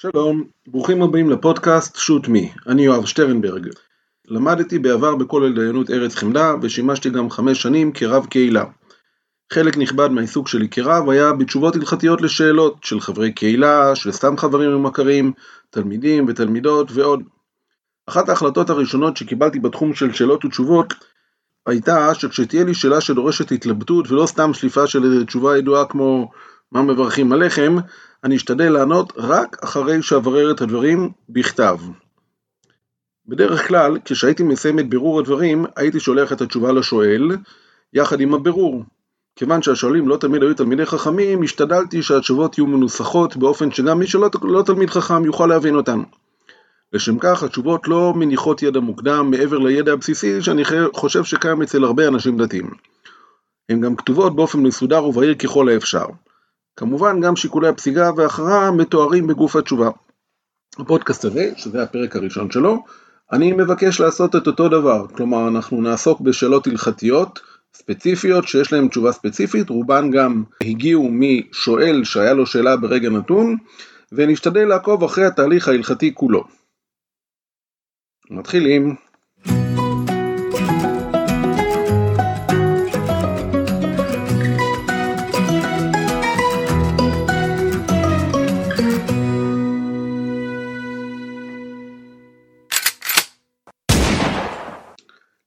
[0.00, 3.68] שלום, ברוכים הבאים לפודקאסט שוט מי, אני יואב שטרנברג.
[4.28, 8.64] למדתי בעבר בכולל דיינות ארץ חמדה ושימשתי גם חמש שנים כרב קהילה.
[9.52, 14.76] חלק נכבד מהעיסוק שלי כרב היה בתשובות הלכתיות לשאלות של חברי קהילה, של סתם חברים
[14.76, 15.32] ומכרים,
[15.70, 17.22] תלמידים ותלמידות ועוד.
[18.08, 20.94] אחת ההחלטות הראשונות שקיבלתי בתחום של שאלות ותשובות
[21.66, 26.30] הייתה שכשתהיה לי שאלה שדורשת התלבטות ולא סתם שליפה של תשובה ידועה כמו
[26.72, 27.76] מה מברכים עליכם,
[28.24, 31.78] אני אשתדל לענות רק אחרי שאברר את הדברים בכתב.
[33.26, 37.36] בדרך כלל, כשהייתי מסיים את בירור הדברים, הייתי שולח את התשובה לשואל,
[37.92, 38.84] יחד עם הבירור.
[39.36, 44.28] כיוון שהשואלים לא תמיד היו תלמידי חכמים, השתדלתי שהתשובות יהיו מנוסחות באופן שגם מי שלא
[44.42, 46.02] לא תלמיד חכם יוכל להבין אותן.
[46.92, 52.08] לשם כך התשובות לא מניחות ידע מוקדם מעבר לידע הבסיסי שאני חושב שקיים אצל הרבה
[52.08, 52.70] אנשים דתיים.
[53.68, 56.06] הן גם כתובות באופן מסודר ובהיר ככל האפשר.
[56.78, 59.90] כמובן גם שיקולי הפסיקה וההכרעה מתוארים בגוף התשובה.
[60.78, 62.84] הפודקאסט הזה, שזה הפרק הראשון שלו,
[63.32, 67.40] אני מבקש לעשות את אותו דבר, כלומר אנחנו נעסוק בשאלות הלכתיות
[67.74, 73.56] ספציפיות שיש להן תשובה ספציפית, רובן גם הגיעו משואל שהיה לו שאלה ברגע נתון,
[74.12, 76.44] ונשתדל לעקוב אחרי התהליך ההלכתי כולו.
[78.30, 79.07] מתחילים.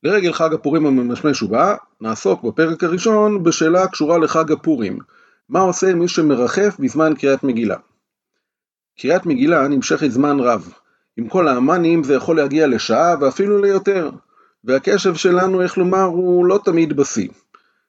[0.04, 5.00] לרגל חג הפורים הממשמש ובא, נעסוק בפרק הראשון בשאלה הקשורה לחג הפורים,
[5.50, 7.78] מה עושה מי שמרחף בזמן קריאת מגילה.
[9.00, 10.74] קריאת מגילה נמשכת זמן רב,
[11.18, 14.10] עם כל האמנים זה יכול להגיע לשעה ואפילו ליותר,
[14.64, 17.30] והקשב שלנו, איך לומר, הוא לא תמיד בשיא.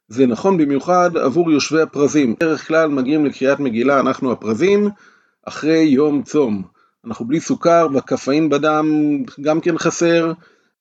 [0.08, 4.88] זה נכון במיוחד עבור יושבי הפרזים, בדרך כלל מגיעים לקריאת מגילה אנחנו הפרזים
[5.46, 6.62] אחרי יום צום.
[7.04, 8.86] אנחנו בלי סוכר והקפאין בדם
[9.40, 10.32] גם כן חסר,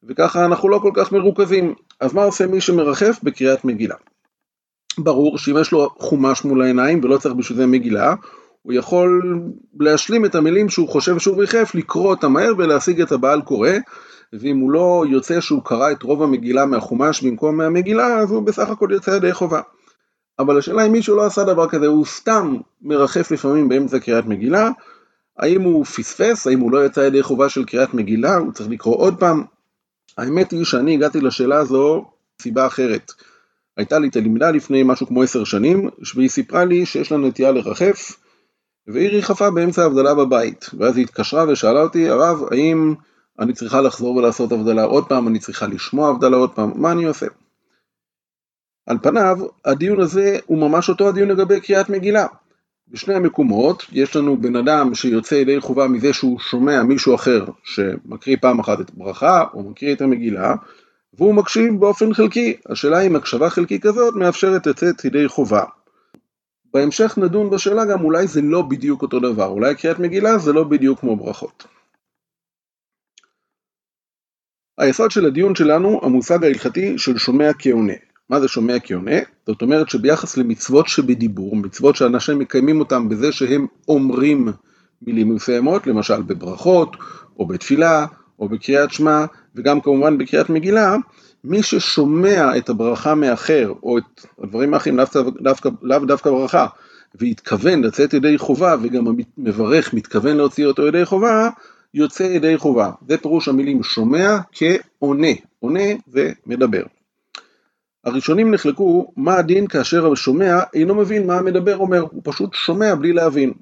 [0.10, 1.74] וככה אנחנו לא כל כך מרוכזים.
[2.00, 3.96] אז מה עושה מי שמרחף בקריאת מגילה?
[4.98, 8.16] ברור שאם יש לו חומש מול העיניים ולא צריך בשביל זה מגילה,
[8.62, 9.22] הוא יכול
[9.80, 13.70] להשלים את המילים שהוא חושב שהוא ריחף, לקרוא אותם מהר ולהשיג את הבעל קורא,
[14.34, 18.70] ואם הוא לא יוצא שהוא קרא את רוב המגילה מהחומש במקום מהמגילה, אז הוא בסך
[18.70, 19.62] הכל יוצא ידי חובה.
[20.40, 24.70] אבל השאלה אם מישהו לא עשה דבר כזה, הוא סתם מרחף לפעמים באמצע קריאת מגילה,
[25.38, 28.98] האם הוא פספס, האם הוא לא יצא ידי חובה של קריאת מגילה, הוא צריך לקרוא
[28.98, 29.44] עוד פעם,
[30.18, 32.06] האמת היא שאני הגעתי לשאלה הזו
[32.42, 33.12] סיבה אחרת.
[33.78, 38.18] הייתה לי תלמידה לפני משהו כמו עשר שנים, והיא סיפרה לי שיש לה נטייה לרחף,
[38.88, 40.70] והיא ריחפה באמצע ההבדלה בבית.
[40.78, 42.96] ואז היא התקשרה ושאלה אותי, הרב, האם
[43.40, 47.04] אני צריכה לחזור ולעשות הבדלה עוד פעם, אני צריכה לשמוע הבדלה עוד פעם, מה אני
[47.04, 47.26] עושה?
[48.86, 52.28] על פניו, הדיון הזה הוא ממש אותו הדיון לגבי קריאת מגילה.
[52.92, 58.38] בשני המקומות יש לנו בן אדם שיוצא ידי חובה מזה שהוא שומע מישהו אחר שמקריא
[58.42, 60.56] פעם אחת את הברכה או מקריא את המגילה
[61.14, 62.58] והוא מקשיב באופן חלקי.
[62.70, 65.64] השאלה אם הקשבה חלקית כזאת מאפשרת לצאת ידי חובה.
[66.74, 70.64] בהמשך נדון בשאלה גם אולי זה לא בדיוק אותו דבר, אולי קריאת מגילה זה לא
[70.64, 71.68] בדיוק כמו ברכות.
[74.78, 77.94] היסוד של הדיון שלנו המושג ההלכתי של שומע כעונה.
[78.32, 79.18] מה זה שומע כעונה?
[79.48, 84.48] זאת אומרת שביחס למצוות שבדיבור, מצוות שאנשים מקיימים אותם בזה שהם אומרים
[85.02, 86.96] מילים מסוימות, למשל בברכות,
[87.40, 88.06] או בתפילה,
[88.40, 89.26] או בקריאת שמע,
[89.56, 90.96] וגם כמובן בקריאת מגילה,
[91.44, 95.06] מי ששומע את הברכה מאחר, או את הדברים האחרים, לאו
[95.42, 96.68] דווקא, לאו דווקא ברכה,
[97.16, 99.06] והתכוון לצאת ידי חובה, וגם
[99.38, 101.50] המברך מתכוון להוציא אותו ידי חובה,
[101.94, 102.92] יוצא ידי חובה.
[103.08, 105.28] זה פירוש המילים שומע כעונה,
[105.60, 106.84] עונה ומדבר.
[108.06, 113.14] הראשונים נחלקו מה הדין כאשר השומע אינו מבין מה המדבר אומר, הוא פשוט שומע בלי
[113.14, 113.54] להבין.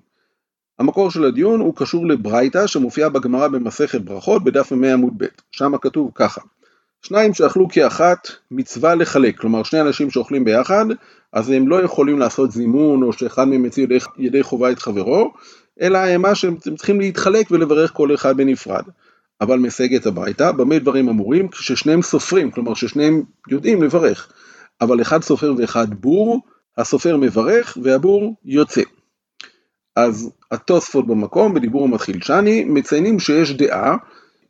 [0.79, 5.77] המקור של הדיון הוא קשור לברייתא שמופיעה בגמרא במסכת ברכות בדף ימי עמוד ב', שם
[5.81, 6.41] כתוב ככה
[7.01, 10.85] שניים שאכלו כאחת מצווה לחלק, כלומר שני אנשים שאוכלים ביחד,
[11.33, 15.33] אז הם לא יכולים לעשות זימון או שאחד מהם יציא ידי, חובה את חברו,
[15.81, 18.83] אלא מה שהם צריכים להתחלק ולברך כל אחד בנפרד.
[19.41, 21.47] אבל מסייגת הביתה, במה דברים אמורים?
[21.47, 24.31] כששניהם סופרים, כלומר ששניהם יודעים לברך,
[24.81, 26.41] אבל אחד סופר ואחד בור,
[26.77, 28.81] הסופר מברך והבור יוצא.
[29.95, 33.97] אז התוספות במקום, בדיבור המתחיל שני, מציינים שיש דעה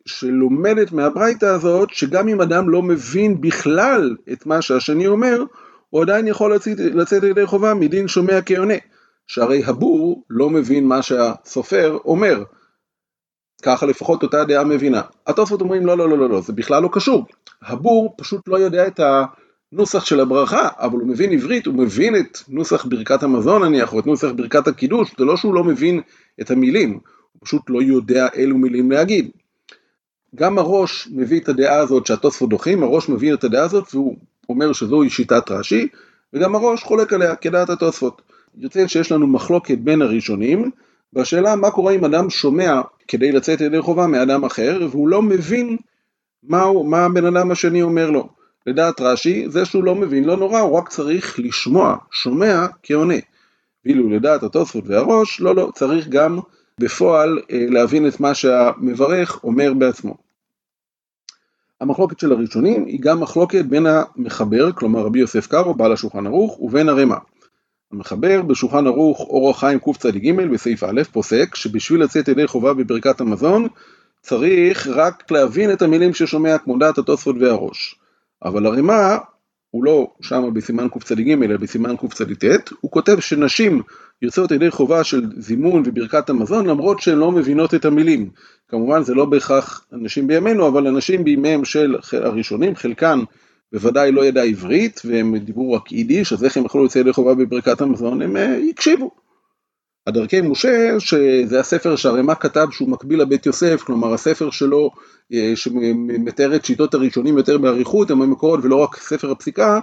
[0.06, 5.44] שלומדת מהברייתא הזאת, שגם אם אדם לא מבין בכלל את מה שהשני אומר,
[5.90, 8.74] הוא עדיין יכול לצאת, לצאת ידי חובה מדין שומע כעונה,
[9.28, 12.44] שהרי הבור לא מבין מה שהסופר אומר,
[13.62, 15.02] ככה לפחות אותה דעה מבינה.
[15.28, 17.26] התוספות אומרים לא לא לא לא לא זה בכלל לא קשור.
[17.62, 19.00] הבור פשוט לא יודע את
[19.74, 24.00] הנוסח של הברכה אבל הוא מבין עברית הוא מבין את נוסח ברכת המזון נניח או
[24.00, 26.02] את נוסח ברכת הקידוש זה לא שהוא לא מבין
[26.42, 27.00] את המילים.
[27.32, 29.32] הוא פשוט לא יודע אילו מילים להגיד.
[30.36, 34.16] גם הראש מביא את הדעה הזאת שהתוספות דוחים, הראש מביא את הדעה הזאת והוא
[34.50, 35.88] אומר שזוהי שיטת רש"י,
[36.34, 38.22] וגם הראש חולק עליה כדעת התוספות.
[38.58, 40.72] יוצא שיש לנו מחלוקת בין הראשונים,
[41.14, 45.78] והשאלה מה קורה אם אדם שומע כדי לצאת ידי חובה מאדם אחר, והוא לא מבין
[46.44, 48.30] מה, הוא, מה הבן אדם השני אומר לו.
[48.68, 53.16] לדעת רש"י, זה שהוא לא מבין לא נורא, הוא רק צריך לשמוע, שומע כעונה.
[53.86, 56.40] ואילו לדעת התוספות והראש, לא לא, צריך גם
[56.80, 60.16] בפועל אה, להבין את מה שהמברך אומר בעצמו.
[61.82, 66.62] המחלוקת של הראשונים היא גם מחלוקת בין המחבר, כלומר רבי יוסף קארו, בעל השולחן ערוך,
[66.62, 67.18] ובין הרמ"א.
[67.92, 73.68] המחבר בשולחן ערוך אור החיים קצ"ג בסעיף א' פוסק שבשביל לצאת ידי חובה בברכת המזון
[74.22, 77.96] צריך רק להבין את המילים ששומע כמו דעת התוספות והראש.
[78.46, 79.18] אבל הרמ"א
[79.72, 82.44] הוא לא שם בסימן קצ"ג אלא בסימן קצ"ט,
[82.82, 83.82] הוא כותב שנשים
[84.22, 88.30] יוצאות ידי חובה של זימון וברכת המזון למרות שהן לא מבינות את המילים.
[88.68, 93.20] כמובן זה לא בהכרח אנשים בימינו, אבל אנשים בימיהם של הראשונים, חלקן
[93.74, 97.34] בוודאי לא ידע עברית והם דיברו רק יידיש, אז איך הם יכלו לצאת ידי חובה
[97.34, 98.22] בברכת המזון?
[98.22, 99.12] הם אה, הקשיבו.
[100.08, 104.90] הדרכי משה, שזה הספר שהרמ"א כתב שהוא מקביל לבית יוסף, כלומר הספר שלו
[105.34, 109.80] אה, שמתאר את שיטות הראשונים יותר באריכות, הם המקורות ולא רק ספר הפסיקה,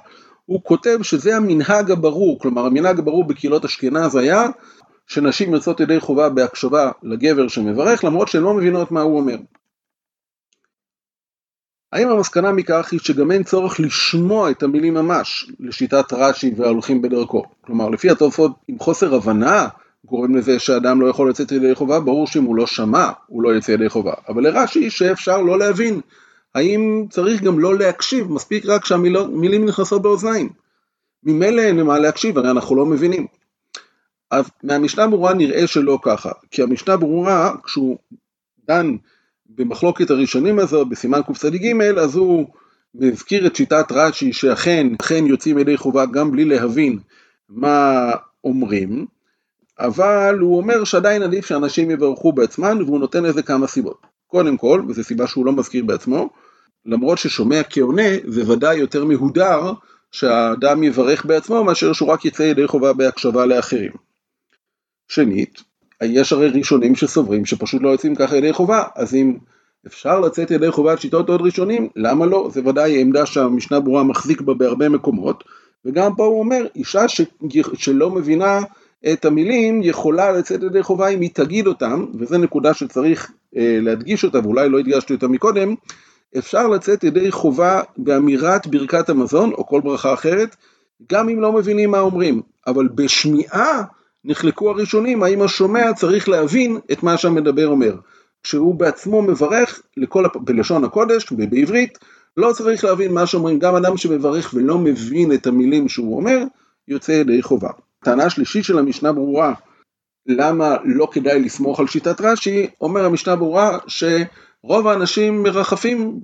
[0.47, 4.47] הוא כותב שזה המנהג הברור, כלומר המנהג הברור בקהילות אשכנז היה
[5.07, 9.37] שנשים יוצאות ידי חובה בהקשבה לגבר שמברך למרות שהן לא מבינות מה הוא אומר.
[11.93, 17.45] האם המסקנה מכך היא שגם אין צורך לשמוע את המילים ממש לשיטת רש"י וההולכים בדרכו?
[17.61, 19.69] כלומר לפי התוספות עם חוסר הבנה
[20.05, 23.57] גורם לזה שאדם לא יכול לצאת ידי חובה, ברור שאם הוא לא שמע הוא לא
[23.57, 26.01] יצא ידי חובה, אבל לרש"י שאפשר לא להבין,
[26.55, 30.49] האם צריך גם לא להקשיב, מספיק רק שהמילים נכנסות באוזניים.
[31.23, 33.27] ממילא אין למה להקשיב, הרי אנחנו לא מבינים.
[34.31, 37.99] אז מהמשנה ברורה נראה שלא ככה, כי המשנה ברורה כשהוא
[38.69, 38.97] דן
[39.49, 42.47] במחלוקת הראשונים הזו בסימן קצ"ג אז הוא
[42.95, 46.99] מזכיר את שיטת רש"י שאכן אכן יוצאים ידי חובה גם בלי להבין
[47.49, 48.11] מה
[48.45, 49.07] אומרים
[49.79, 54.07] אבל הוא אומר שעדיין עדיף שאנשים יברכו בעצמם והוא נותן לזה כמה סיבות.
[54.27, 56.31] קודם כל, וזו סיבה שהוא לא מזכיר בעצמו,
[56.87, 59.73] למרות ששומע כעונה זה ודאי יותר מהודר
[60.13, 63.93] שהאדם יברך בעצמו מאשר שהוא רק יצא ידי חובה בהקשבה לאחרים.
[65.09, 65.63] שנית,
[66.03, 69.37] יש הרי ראשונים שסוברים שפשוט לא יוצאים ככה ידי חובה, אז אם
[69.87, 72.49] אפשר לצאת ידי חובת שיטות עוד ראשונים, למה לא?
[72.53, 75.45] זה ודאי עמדה שהמשנה ברורה מחזיק בה בהרבה מקומות,
[75.85, 77.21] וגם פה הוא אומר, אישה ש...
[77.75, 78.61] שלא מבינה
[79.13, 84.25] את המילים יכולה לצאת ידי חובה אם היא תגיד אותם, וזו נקודה שצריך אה, להדגיש
[84.25, 85.75] אותה ואולי לא הדגשתי אותה מקודם,
[86.39, 90.57] אפשר לצאת ידי חובה באמירת ברכת המזון או כל ברכה אחרת,
[91.13, 93.83] גם אם לא מבינים מה אומרים, אבל בשמיעה
[94.27, 97.95] נחלקו הראשונים האם השומע צריך להבין את מה שהמדבר אומר.
[98.43, 101.99] כשהוא בעצמו מברך לכל, בלשון הקודש, בעברית,
[102.37, 106.39] לא צריך להבין מה שאומרים, גם אדם שמברך ולא מבין את המילים שהוא אומר,
[106.89, 107.71] יוצא ידי חובה.
[108.05, 109.55] טענה שלישית של המשנה ברורה,
[110.27, 116.21] למה לא כדאי לסמוך על שיטת רש"י, אומר המשנה ברורה שרוב האנשים מרחפים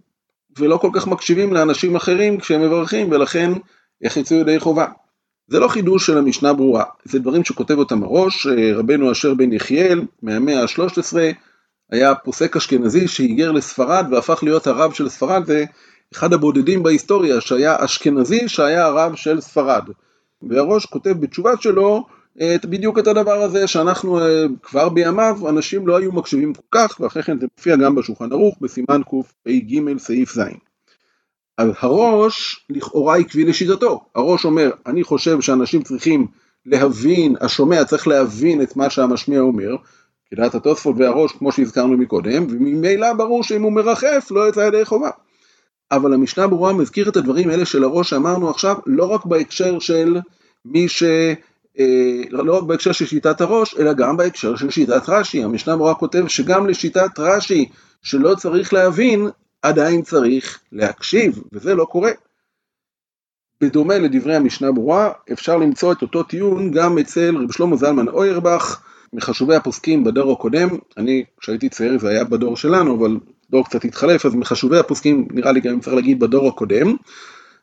[0.58, 3.52] ולא כל כך מקשיבים לאנשים אחרים כשהם מברכים ולכן
[4.00, 4.86] יצאו ידי חובה.
[5.52, 10.02] זה לא חידוש של המשנה ברורה, זה דברים שכותב אותם מראש, רבנו אשר בן יחיאל
[10.22, 11.16] מהמאה ה-13
[11.90, 15.64] היה פוסק אשכנזי שהיגר לספרד והפך להיות הרב של ספרד, זה
[16.14, 19.82] אחד הבודדים בהיסטוריה שהיה אשכנזי שהיה הרב של ספרד.
[20.42, 25.96] והראש כותב בתשובה שלו את, בדיוק את הדבר הזה שאנחנו אה, כבר בימיו אנשים לא
[25.96, 30.71] היו מקשיבים כל כך ואחרי כן זה מופיע גם בשולחן ערוך בסימן קפ"ג סעיף ז'.
[31.58, 36.26] הראש לכאורה עקבי לשיטתו, הראש אומר אני חושב שאנשים צריכים
[36.66, 39.76] להבין, השומע צריך להבין את מה שהמשמיע אומר,
[40.30, 45.10] כדעת התוספות והראש כמו שהזכרנו מקודם, וממילא ברור שאם הוא מרחף לא יצא ידי חובה.
[45.92, 50.16] אבל המשנה ברורה מזכיר את הדברים האלה של הראש שאמרנו עכשיו, לא רק בהקשר של
[50.64, 51.02] מי ש...
[51.78, 55.44] אה, לא רק בהקשר של שיטת הראש, אלא גם בהקשר של שיטת רש"י.
[55.44, 57.68] המשנה ברורה כותב שגם לשיטת רש"י,
[58.02, 59.28] שלא צריך להבין,
[59.62, 62.10] עדיין צריך להקשיב, וזה לא קורה.
[63.60, 68.82] בדומה לדברי המשנה ברורה, אפשר למצוא את אותו טיעון גם אצל רב שלמה זלמן אוירבך,
[69.12, 73.16] מחשובי הפוסקים בדור הקודם, אני כשהייתי צעיר זה היה בדור שלנו, אבל
[73.50, 76.96] דור קצת התחלף, אז מחשובי הפוסקים נראה לי גם צריך להגיד בדור הקודם,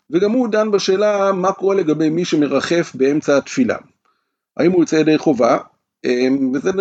[0.10, 3.78] וגם הוא דן בשאלה מה קורה לגבי מי שמרחף באמצע התפילה.
[4.58, 5.58] האם הוא יוצא ידי חובה,
[6.54, 6.72] וזה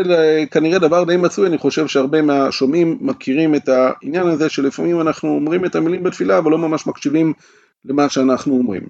[0.51, 5.65] כנראה דבר די מצוי, אני חושב שהרבה מהשומעים מכירים את העניין הזה שלפעמים אנחנו אומרים
[5.65, 7.33] את המילים בתפילה אבל לא ממש מקשיבים
[7.85, 8.83] למה שאנחנו אומרים.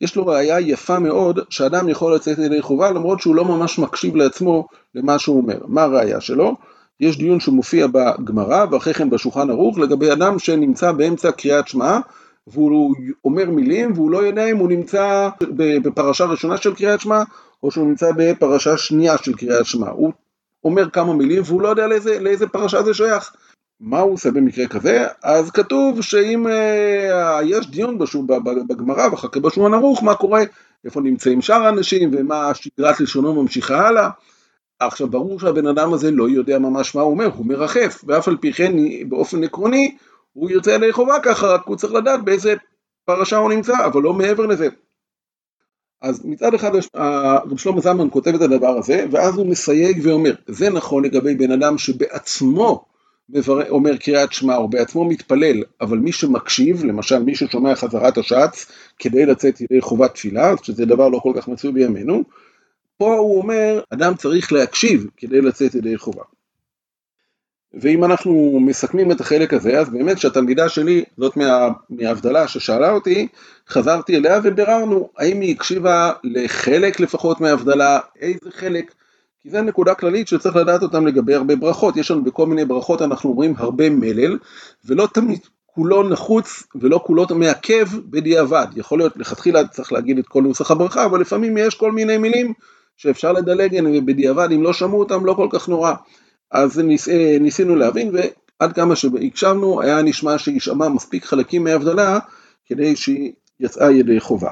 [0.00, 4.16] יש לו ראייה יפה מאוד שאדם יכול לצאת ידי חובה למרות שהוא לא ממש מקשיב
[4.16, 5.58] לעצמו למה שהוא אומר.
[5.66, 6.56] מה הראייה שלו?
[7.00, 11.98] יש דיון שמופיע בגמרא ואחרי כן בשולחן ערוך לגבי אדם שנמצא באמצע קריאת שמע
[12.46, 12.94] והוא
[13.24, 17.22] אומר מילים והוא לא יודע אם הוא נמצא בפרשה ראשונה של קריאת שמע
[17.62, 19.90] או שהוא נמצא בפרשה שנייה של קריאת שמע.
[19.90, 20.12] הוא
[20.64, 23.32] אומר כמה מילים והוא לא יודע לאיזה, לאיזה פרשה זה שייך.
[23.80, 25.06] מה הוא עושה במקרה כזה?
[25.22, 27.98] אז כתוב שאם אה, יש דיון
[28.68, 30.42] בגמרא ואחר כך בשולחן ערוך מה קורה,
[30.84, 34.08] איפה נמצאים שאר האנשים ומה שגרת לשונו ממשיכה הלאה.
[34.80, 38.36] עכשיו ברור שהבן אדם הזה לא יודע ממש מה הוא אומר, הוא מרחף, ואף על
[38.36, 38.72] פי כן
[39.08, 39.96] באופן עקרוני
[40.32, 42.54] הוא ירצה ידי חובה ככה, רק הוא צריך לדעת באיזה
[43.04, 44.68] פרשה הוא נמצא, אבל לא מעבר לזה.
[46.02, 50.70] אז מצד אחד רב שלמה זלמן כותב את הדבר הזה, ואז הוא מסייג ואומר, זה
[50.70, 52.84] נכון לגבי בן אדם שבעצמו
[53.48, 58.66] אומר קריאת שמע או בעצמו מתפלל, אבל מי שמקשיב, למשל מי ששומע חזרת השץ
[58.98, 62.22] כדי לצאת ידי חובת תפילה, שזה דבר לא כל כך מצוי בימינו,
[62.96, 66.22] פה הוא אומר, אדם צריך להקשיב כדי לצאת ידי חובה.
[67.74, 73.28] ואם אנחנו מסכמים את החלק הזה, אז באמת שהתלמידה שלי, זאת מה, מההבדלה ששאלה אותי,
[73.68, 78.94] חזרתי אליה וביררנו האם היא הקשיבה לחלק לפחות מההבדלה, איזה חלק,
[79.42, 83.02] כי זו נקודה כללית שצריך לדעת אותם לגבי הרבה ברכות, יש לנו בכל מיני ברכות
[83.02, 84.38] אנחנו אומרים הרבה מלל,
[84.84, 90.42] ולא תמיד כולו נחוץ ולא כולו מעכב בדיעבד, יכול להיות לכתחילה צריך להגיד את כל
[90.42, 92.52] נוסח הברכה, אבל לפעמים יש כל מיני מילים
[92.96, 95.92] שאפשר לדלג ובדיעבד אם לא שמעו אותם לא כל כך נורא.
[96.52, 102.18] אז ניס, אה, ניסינו להבין ועד כמה שהקשבנו היה נשמע שהיא שמעה מספיק חלקים מההבדלה
[102.66, 104.50] כדי שהיא יצאה ידי חובה.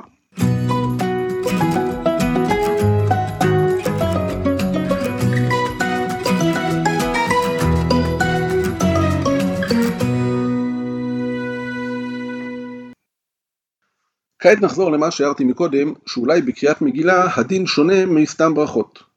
[14.39, 19.10] כעת נחזור למה שהערתי מקודם, שאולי בקריאת מגילה הדין שונה מסתם ברכות.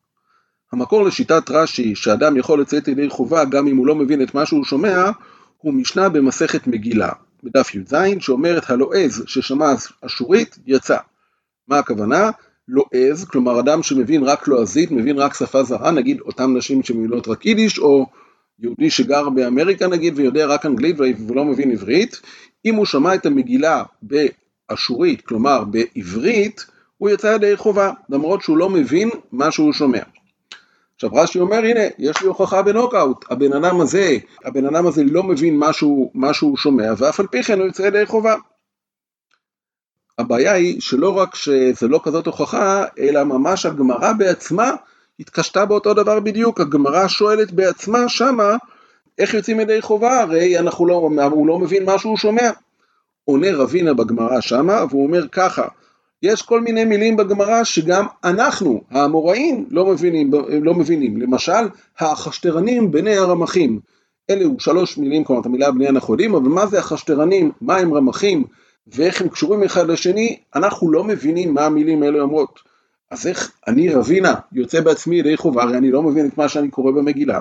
[0.73, 4.45] המקור לשיטת רש"י שאדם יכול לצאת ידי חובה גם אם הוא לא מבין את מה
[4.45, 5.11] שהוא שומע,
[5.57, 7.09] הוא משנה במסכת מגילה,
[7.43, 10.97] בדף י"ז, שאומרת הלועז ששמע אשורית יצא.
[11.67, 12.29] מה הכוונה?
[12.67, 17.45] לועז, כלומר אדם שמבין רק לועזית, מבין רק שפה זרה, נגיד אותם נשים שמבינות רק
[17.45, 18.05] יידיש, או
[18.59, 22.21] יהודי שגר באמריקה נגיד ויודע רק אנגלית ולא מבין עברית,
[22.65, 26.65] אם הוא שמע את המגילה באשורית, כלומר בעברית,
[26.97, 30.03] הוא יצא ידי חובה, למרות שהוא לא מבין מה שהוא שומע.
[31.03, 35.23] עכשיו רש"י אומר הנה יש לי הוכחה בנוקאוט, הבן אדם הזה, הבן אדם הזה לא
[35.23, 38.35] מבין משהו, שהוא שומע ואף על פי כן הוא יוצא ידי חובה.
[40.17, 44.71] הבעיה היא שלא רק שזה לא כזאת הוכחה, אלא ממש הגמרא בעצמה
[45.19, 48.55] התקשתה באותו דבר בדיוק, הגמרא שואלת בעצמה שמה
[49.17, 52.49] איך יוצאים ידי חובה, הרי אנחנו לא, הוא לא מבין מה שהוא שומע.
[53.25, 55.67] עונה רבינה בגמרא שמה והוא אומר ככה
[56.23, 61.21] יש כל מיני מילים בגמרא שגם אנחנו, האמוראים, לא מבינים, לא מבינים.
[61.21, 61.67] למשל,
[61.99, 63.79] האחשטרנים בני הרמחים.
[64.29, 68.43] אלו שלוש מילים, כלומר, את המילה בני הנחולים, אבל מה זה החשטרנים, מה הם רמחים,
[68.87, 72.59] ואיך הם קשורים אחד לשני, אנחנו לא מבינים מה המילים האלה אומרות.
[73.11, 76.69] אז איך אני רבינה יוצא בעצמי ידי חובה, הרי אני לא מבין את מה שאני
[76.69, 77.39] קורא במגילה.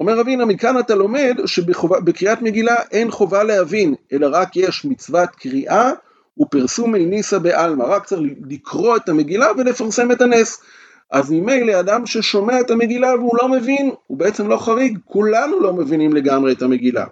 [0.00, 5.92] אומר רבינה, מכאן אתה לומד שבקריאת מגילה אין חובה להבין, אלא רק יש מצוות קריאה
[6.38, 10.62] ופרסומי ניסא בעלמא, רק צריך לקרוא את המגילה ולפרסם את הנס.
[11.10, 15.72] אז ממילא אדם ששומע את המגילה והוא לא מבין, הוא בעצם לא חריג, כולנו לא
[15.72, 17.04] מבינים לגמרי את המגילה.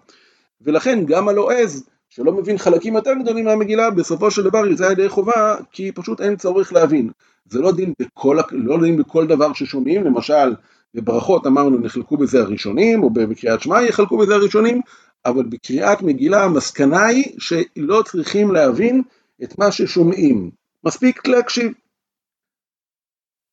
[0.60, 5.56] ולכן גם הלועז, שלא מבין חלקים יותר גדולים מהמגילה, בסופו של דבר יצא ידי חובה,
[5.72, 7.10] כי פשוט אין צורך להבין.
[7.46, 10.54] זה לא דין בכל, לא דין בכל דבר ששומעים, למשל
[10.94, 14.80] בברכות אמרנו נחלקו בזה הראשונים, או בקריאת שמע יחלקו בזה הראשונים,
[15.24, 19.02] אבל בקריאת מגילה המסקנה היא שלא צריכים להבין
[19.42, 20.50] את מה ששומעים,
[20.84, 21.72] מספיק להקשיב.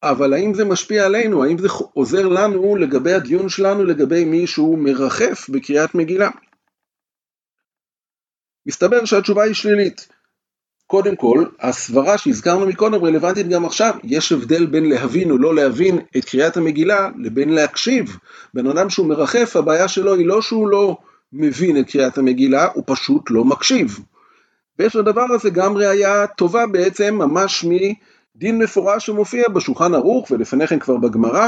[0.03, 1.43] אבל האם זה משפיע עלינו?
[1.43, 6.29] האם זה עוזר לנו לגבי הדיון שלנו לגבי מי שהוא מרחף בקריאת מגילה?
[8.67, 10.07] מסתבר שהתשובה היא שלילית.
[10.88, 13.95] קודם כל, הסברה שהזכרנו מקודם רלוונטית גם עכשיו.
[14.03, 18.17] יש הבדל בין להבין או לא להבין את קריאת המגילה לבין להקשיב.
[18.53, 20.97] בן אדם שהוא מרחף, הבעיה שלו היא לא שהוא לא
[21.34, 24.00] מבין את קריאת המגילה, הוא פשוט לא מקשיב.
[24.79, 30.79] ויש לדבר הזה גם ראייה טובה בעצם ממש מדין מפורש שמופיע בשולחן ערוך ולפני כן
[30.79, 31.48] כבר בגמרא,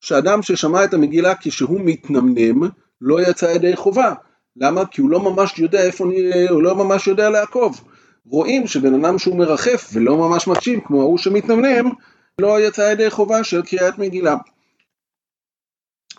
[0.00, 2.68] שאדם ששמע את המגילה כשהוא מתנמנם
[3.00, 4.14] לא יצא ידי חובה.
[4.56, 4.86] למה?
[4.86, 6.04] כי הוא לא ממש יודע איפה
[6.50, 7.80] הוא לא ממש יודע לעקוב.
[8.26, 11.90] רואים שבן אדם שהוא מרחף ולא ממש מקשיב כמו ההוא שמתנמנם,
[12.38, 14.36] לא יצא ידי חובה של קריאת מגילה.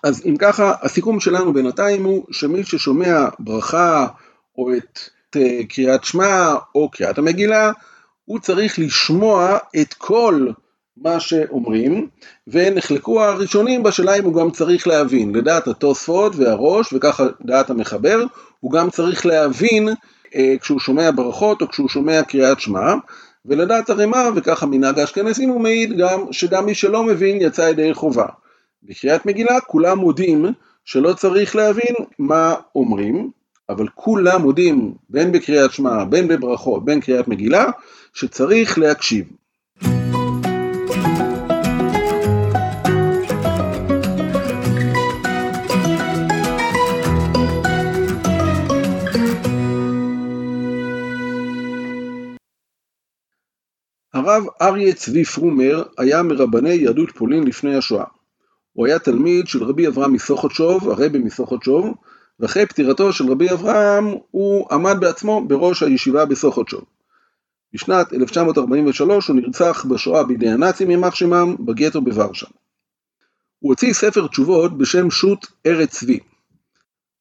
[0.03, 4.07] אז אם ככה, הסיכום שלנו בינתיים הוא שמי ששומע ברכה
[4.57, 4.99] או את
[5.35, 7.71] אה, קריאת שמע או קריאת המגילה,
[8.25, 10.47] הוא צריך לשמוע את כל
[10.97, 12.07] מה שאומרים,
[12.47, 15.35] ונחלקו הראשונים בשאלה אם הוא גם צריך להבין.
[15.35, 18.23] לדעת התוספות והראש, וככה דעת המחבר,
[18.59, 19.89] הוא גם צריך להבין
[20.35, 22.93] אה, כשהוא שומע ברכות או כשהוא שומע קריאת שמע,
[23.45, 28.25] ולדעת הרמ"א, וככה מנהג האשכנזים הוא מעיד גם שגם מי שלא מבין יצא ידי חובה.
[28.83, 30.45] בקריאת מגילה כולם מודים
[30.85, 33.31] שלא צריך להבין מה אומרים,
[33.69, 37.65] אבל כולם מודים בין בקריאת שמע, בין בברכות, בין קריאת מגילה,
[38.13, 39.25] שצריך להקשיב.
[54.13, 58.05] הרב אריה צבי פרומר היה מרבני יהדות פולין לפני השואה.
[58.73, 61.93] הוא היה תלמיד של רבי אברהם מסוכותשוב, הרבי מסוכותשוב,
[62.39, 66.81] ואחרי פטירתו של רבי אברהם הוא עמד בעצמו בראש הישיבה בסוכותשוב.
[67.73, 72.47] בשנת 1943 הוא נרצח בשואה בידי הנאצים יימח שמם בגטו בוורשה.
[73.59, 76.19] הוא הוציא ספר תשובות בשם שו"ת ארץ צבי.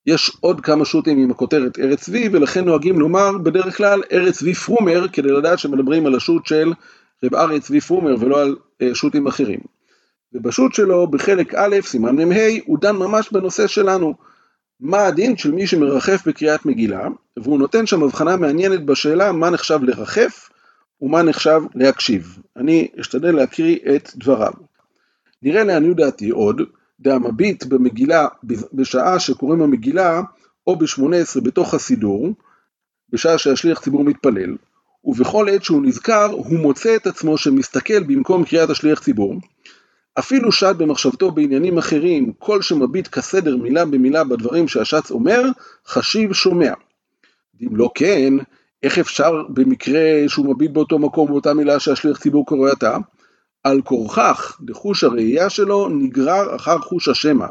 [0.07, 4.55] יש עוד כמה שו"תים עם הכותרת ארץ צבי ולכן נוהגים לומר בדרך כלל ארץ צבי
[4.55, 6.73] פרומר כדי לדעת שמדברים על השו"ת של
[7.25, 9.61] רב אריה צבי פרומר ולא על אה, שו"תים אחרים.
[10.35, 14.15] ובשו"ת שלו בחלק א', סימן מ"ה, הוא דן ממש בנושא שלנו.
[14.81, 19.79] מה הדין של מי שמרחף בקריאת מגילה, והוא נותן שם הבחנה מעניינת בשאלה מה נחשב
[19.83, 20.51] לרחף
[21.03, 22.39] ומה נחשב להקשיב.
[22.57, 24.53] אני אשתדל להקריא את דבריו.
[25.43, 26.63] נראה לעניות דעתי עוד,
[27.01, 28.29] דהמביט במגילה
[28.73, 30.23] בשעה שקוראים המגילה
[30.67, 32.29] או ב-18 בתוך הסידור,
[33.13, 34.57] בשעה שהשליח ציבור מתפלל,
[35.05, 39.35] ובכל עת שהוא נזכר הוא מוצא את עצמו שמסתכל במקום קריאת השליח ציבור,
[40.19, 45.43] אפילו שד במחשבתו בעניינים אחרים, כל שמביט כסדר מילה במילה בדברים שהשץ אומר,
[45.87, 46.73] חשיב שומע.
[47.63, 48.35] אם לא כן,
[48.83, 52.97] איך אפשר במקרה שהוא מביט באותו מקום באותה מילה שהשליח ציבור קורא עתה?
[53.65, 57.47] על כורכך לחוש הראייה שלו נגרר אחר חוש השמע,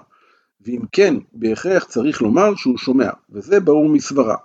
[0.61, 4.35] ואם כן, בהכרח צריך לומר שהוא שומע, וזה ברור מסברה.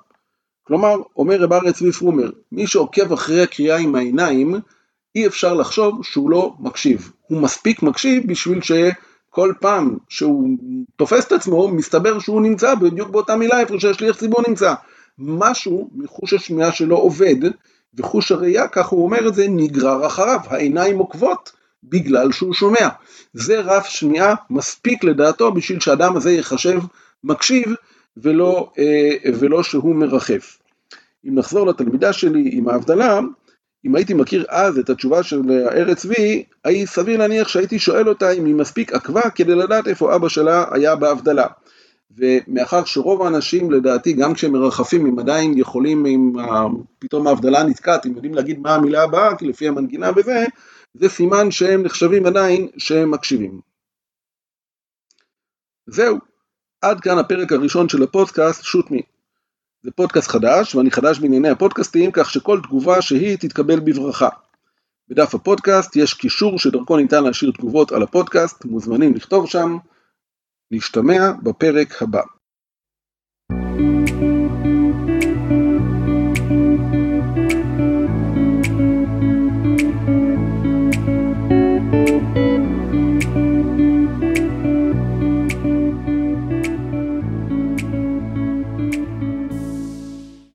[0.62, 4.54] כלומר, אומר רב אריה צבי פרומר, מי שעוקב אחרי הקריאה עם העיניים,
[5.14, 7.12] אי אפשר לחשוב שהוא לא מקשיב.
[7.26, 10.48] הוא מספיק מקשיב בשביל שכל פעם שהוא
[10.96, 14.74] תופס את עצמו, מסתבר שהוא נמצא בדיוק באותה מילה איפה שהשליח ציבור נמצא.
[15.18, 17.36] משהו מחוש השמיעה שלו עובד,
[17.94, 21.52] וחוש הראייה, כך הוא אומר את זה, נגרר אחריו, העיניים עוקבות
[21.84, 22.88] בגלל שהוא שומע.
[23.32, 26.80] זה רף שמיעה מספיק לדעתו בשביל שהאדם הזה ייחשב
[27.24, 27.74] מקשיב
[28.16, 30.58] ולא, אה, ולא שהוא מרחף.
[31.28, 33.20] אם נחזור לתלמידה שלי עם ההבדלה,
[33.84, 38.30] אם הייתי מכיר אז את התשובה של ארץ צבי, היה סביר להניח שהייתי שואל אותה
[38.30, 41.46] אם היא מספיק עקבה כדי לדעת איפה אבא שלה היה בהבדלה.
[42.16, 46.32] ומאחר שרוב האנשים לדעתי גם כשהם מרחפים הם עדיין יכולים אם
[46.98, 50.44] פתאום ההבדלה נתקעת הם יודעים להגיד מה המילה הבאה כי לפי המנגינה וזה
[50.94, 53.60] זה סימן שהם נחשבים עדיין שהם מקשיבים.
[55.86, 56.18] זהו,
[56.82, 59.02] עד כאן הפרק הראשון של הפודקאסט שוט מי.
[59.84, 64.28] זה פודקאסט חדש ואני חדש בענייני הפודקאסטים כך שכל תגובה שהיא תתקבל בברכה.
[65.08, 69.76] בדף הפודקאסט יש קישור שדרכו ניתן להשאיר תגובות על הפודקאסט, מוזמנים לכתוב שם.
[70.70, 72.20] נשתמע בפרק הבא.